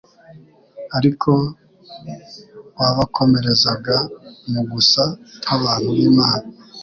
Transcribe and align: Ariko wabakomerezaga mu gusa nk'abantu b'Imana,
Ariko 0.97 1.29
wabakomerezaga 2.79 3.95
mu 4.51 4.61
gusa 4.71 5.03
nk'abantu 5.41 5.89
b'Imana, 5.97 6.47